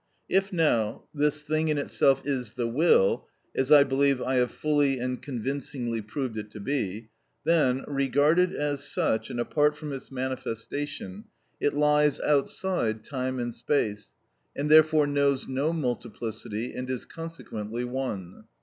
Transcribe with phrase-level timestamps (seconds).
[0.29, 4.97] If, now, this thing in itself is the will, as I believe I have fully
[4.97, 7.09] and convincingly proved it to be,
[7.43, 11.25] then, regarded as such and apart from its manifestation,
[11.59, 14.15] it lies outside time and space,
[14.55, 18.45] and therefore knows no multiplicity, and is consequently one.